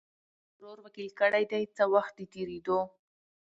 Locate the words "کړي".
1.19-1.43